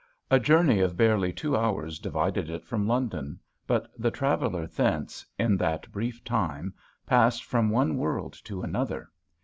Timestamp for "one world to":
7.69-8.63